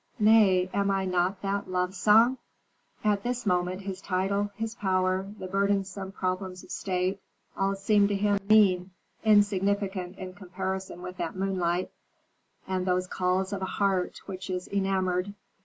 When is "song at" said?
1.93-3.21